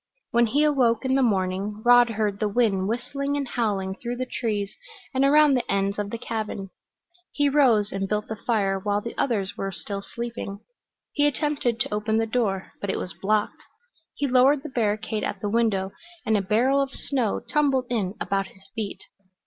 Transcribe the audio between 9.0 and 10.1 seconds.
others were still